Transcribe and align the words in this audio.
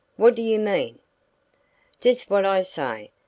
What 0.17 0.33
do 0.33 0.41
you 0.41 0.57
mean?" 0.57 0.97
"Just 1.99 2.27
what 2.31 2.43
I 2.43 2.63
say. 2.63 3.11